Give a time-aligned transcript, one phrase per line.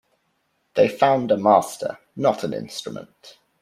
[0.73, 3.37] They found a master, not an instrument.